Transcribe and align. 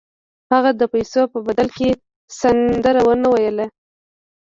هغه 0.53 0.71
د 0.75 0.81
پیسو 0.93 1.21
په 1.33 1.39
بدل 1.47 1.67
کې 1.77 1.89
سندره 2.39 3.01
ونه 3.07 3.27
ویله 3.33 3.65